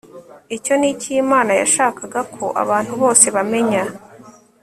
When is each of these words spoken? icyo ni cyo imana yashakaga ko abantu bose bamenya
icyo 0.55 0.73
ni 0.77 0.91
cyo 0.99 1.09
imana 1.23 1.51
yashakaga 1.61 2.21
ko 2.35 2.45
abantu 2.63 2.93
bose 3.01 3.25
bamenya 3.35 3.83